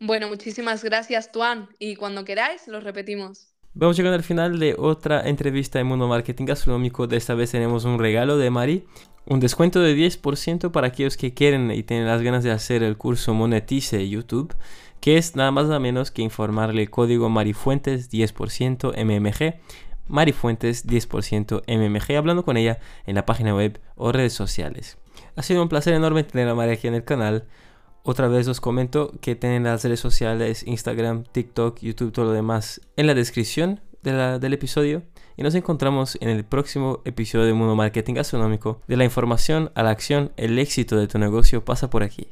[0.00, 1.68] Bueno, muchísimas gracias, Tuan.
[1.78, 3.54] Y cuando queráis, lo repetimos.
[3.74, 7.06] Vamos llegando al final de otra entrevista en Mundo Marketing Gastronómico.
[7.06, 8.84] De esta vez tenemos un regalo de Mari
[9.28, 12.96] un descuento de 10% para aquellos que quieren y tienen las ganas de hacer el
[12.96, 14.54] curso Monetice YouTube,
[15.00, 19.60] que es nada más nada menos que informarle el código Marifuentes 10% MMG.
[20.08, 24.96] Marifuentes 10% MMG, hablando con ella en la página web o redes sociales.
[25.36, 27.44] Ha sido un placer enorme tener a María aquí en el canal.
[28.10, 32.80] Otra vez os comento que tienen las redes sociales, Instagram, TikTok, YouTube, todo lo demás
[32.96, 35.02] en la descripción del episodio
[35.36, 38.80] y nos encontramos en el próximo episodio de Mundo Marketing Gastronómico.
[38.88, 42.26] De la información a la acción, el éxito de tu negocio pasa por aquí.